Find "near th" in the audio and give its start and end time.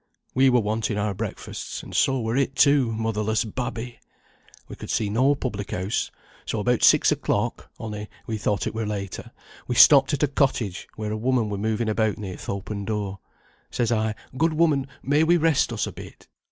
12.17-12.49